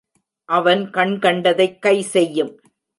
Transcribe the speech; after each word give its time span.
அவன் 0.49 0.89
கண் 0.89 1.19
கண்டதைக் 1.19 1.81
கை 1.81 2.01
செய்யும். 2.01 2.61